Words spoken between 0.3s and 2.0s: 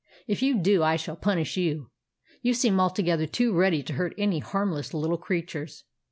you do, I shall punish you.